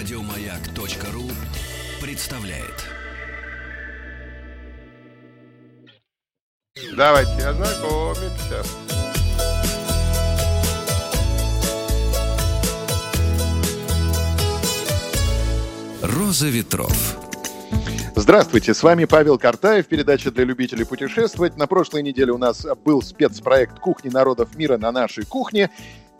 [0.00, 1.24] Радиомаяк.ру
[2.00, 2.86] представляет.
[6.96, 8.62] Давайте ознакомимся.
[16.02, 17.18] Роза ветров.
[18.16, 21.58] Здравствуйте, с вами Павел Картаев, передача для любителей путешествовать.
[21.58, 25.70] На прошлой неделе у нас был спецпроект «Кухни народов мира на нашей кухне».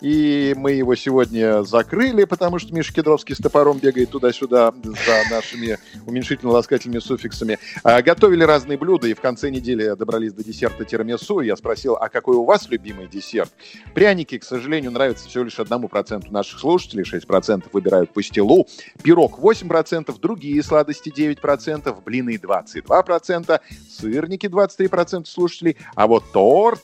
[0.01, 5.79] И мы его сегодня закрыли, потому что Миша Кедровский с топором бегает туда-сюда за нашими
[6.07, 7.59] уменьшительно-ласкательными суффиксами.
[7.83, 11.41] А, готовили разные блюда, и в конце недели добрались до десерта тирамису.
[11.41, 13.51] Я спросил, а какой у вас любимый десерт?
[13.95, 18.67] Пряники, к сожалению, нравятся всего лишь одному проценту наших слушателей, 6% выбирают пастилу,
[19.03, 26.81] пирог 8%, другие сладости 9%, блины 22%, сырники 23% слушателей, а вот торт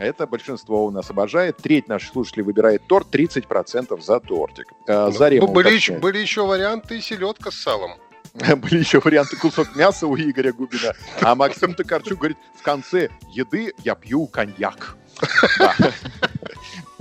[0.00, 1.58] это большинство у нас обожает.
[1.58, 4.72] Треть наших слушателей выбирает торт, 30% за тортик.
[4.86, 7.92] Ну, Зарема были, еще, были еще варианты селедка с салом.
[8.32, 10.94] Были еще варианты кусок мяса у Игоря Губина.
[11.20, 14.96] А Максим Токарчук говорит, в конце еды я пью коньяк.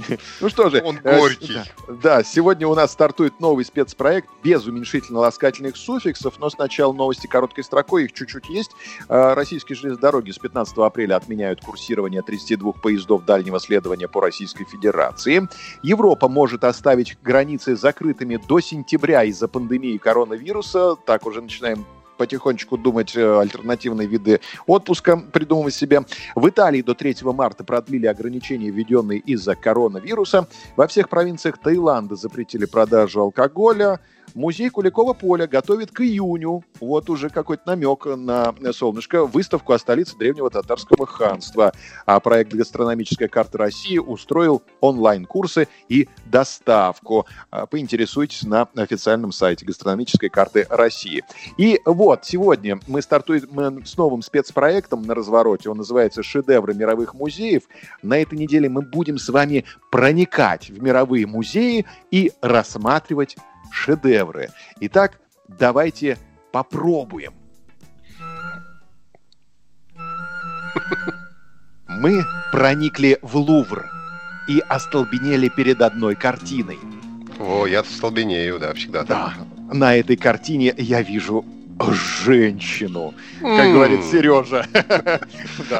[0.42, 0.82] Ну что же.
[0.84, 1.60] Он горький.
[1.88, 8.06] Да, сегодня у нас стартует новый спецпроект без уменьшительно-ласкательных суффиксов, но сначала новости короткой строкой,
[8.06, 8.72] их чуть-чуть есть.
[9.08, 14.66] А, российские железные дороги с 15 апреля отменяют курсирование 32 поездов дальнего следования по Российской
[14.66, 15.48] Федерации.
[15.84, 20.96] Европа может оставить границы закрытыми до сентября из-за пандемии коронавируса.
[21.06, 21.86] Так уже начинаем
[22.20, 26.02] потихонечку думать э, альтернативные виды отпуска, придумывать себе.
[26.36, 30.48] В Италии до 3 марта продлили ограничения, введенные из-за коронавируса.
[30.76, 34.00] Во всех провинциях Таиланда запретили продажу алкоголя.
[34.36, 40.18] Музей Куликова поля готовит к июню, вот уже какой-то намек на солнышко, выставку о столице
[40.18, 41.74] древнего татарского ханства.
[42.06, 47.26] А проект «Гастрономическая карта России» устроил онлайн-курсы и доставку.
[47.50, 51.24] А, поинтересуйтесь на официальном сайте «Гастрономической карты России».
[51.58, 55.70] И вот, сегодня мы стартуем с новым спецпроектом на развороте.
[55.70, 57.64] Он называется «Шедевры мировых музеев».
[58.02, 63.38] На этой неделе мы будем с вами проникать в мировые музеи и рассматривать
[63.72, 64.50] шедевры.
[64.80, 66.18] Итак, давайте
[66.52, 67.34] попробуем.
[71.88, 73.90] Мы проникли в Лувр
[74.48, 76.80] и остолбенели перед одной картиной.
[77.40, 79.34] О, я столбенею, да, всегда да.
[79.72, 81.46] На этой картине я вижу
[82.26, 84.66] женщину, как говорит Сережа.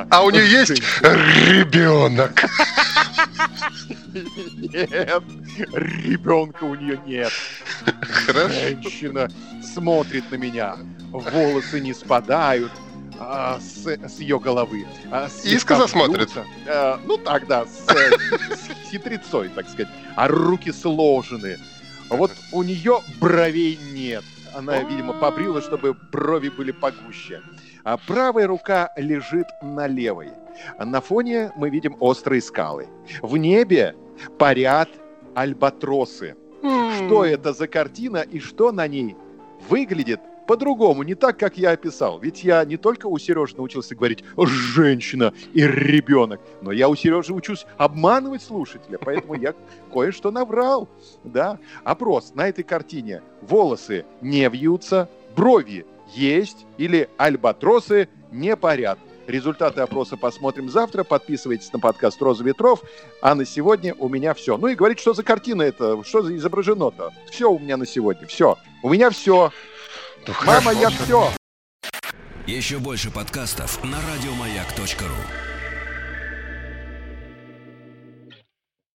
[0.10, 0.72] А у нее есть
[1.02, 2.44] ребенок.
[4.14, 5.24] Нет,
[5.74, 7.32] ребенка у нее нет.
[8.02, 8.50] Хорошо.
[8.50, 9.30] Женщина
[9.62, 10.78] смотрит на меня,
[11.12, 12.72] волосы не спадают,
[13.20, 14.86] а, с, с ее головы.
[15.12, 16.30] А, Искоса смотрит?
[16.68, 19.92] А, ну так, да, с, с хитрецой, так сказать.
[20.16, 21.58] А руки сложены.
[22.10, 24.24] Вот у нее бровей нет.
[24.56, 27.42] Она, видимо, побрила, чтобы брови были погуще.
[27.84, 30.32] А правая рука лежит на левой.
[30.80, 32.88] На фоне мы видим острые скалы.
[33.22, 33.96] В небе
[34.38, 34.90] парят
[35.36, 36.36] альбатросы.
[36.62, 39.16] Что это за картина и что на ней
[39.70, 42.18] выглядит по-другому, не так, как я описал.
[42.20, 47.36] Ведь я не только у Сережи научился говорить «женщина» и «ребенок», но я у Сережи
[47.36, 49.54] учусь обманывать слушателя, поэтому я
[49.94, 50.90] кое-что наврал.
[51.24, 51.60] Да?
[51.84, 53.22] Опрос на этой картине.
[53.44, 58.98] Волосы не вьются, брови есть или альбатросы не парят.
[59.30, 61.04] Результаты опроса посмотрим завтра.
[61.04, 62.82] Подписывайтесь на подкаст «Роза ветров».
[63.22, 64.58] А на сегодня у меня все.
[64.58, 67.14] Ну и говорить, что за картина это, что за изображено-то.
[67.30, 68.26] Все у меня на сегодня.
[68.26, 68.58] Все.
[68.82, 69.52] У меня все.
[70.26, 71.30] Ну, Мама, я все.
[72.48, 75.59] Еще больше подкастов на радиомаяк.ру